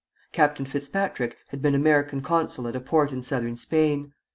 [0.31, 4.13] Captain Fitzpatrick had been American consul at a port in southern Spain.